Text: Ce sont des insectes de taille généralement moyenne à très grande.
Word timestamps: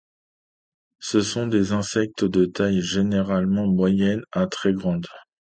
Ce 0.99 1.21
sont 1.21 1.45
des 1.45 1.73
insectes 1.73 2.25
de 2.25 2.45
taille 2.45 2.81
généralement 2.81 3.67
moyenne 3.67 4.23
à 4.31 4.47
très 4.47 4.73
grande. 4.73 5.05